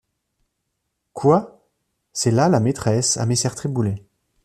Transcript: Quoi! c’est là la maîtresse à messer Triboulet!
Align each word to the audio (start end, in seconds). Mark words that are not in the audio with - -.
Quoi! 1.13 1.63
c’est 2.11 2.31
là 2.31 2.49
la 2.49 2.59
maîtresse 2.59 3.17
à 3.17 3.27
messer 3.27 3.51
Triboulet! 3.51 4.01